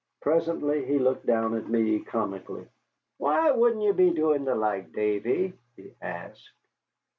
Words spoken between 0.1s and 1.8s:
Presently he looked down at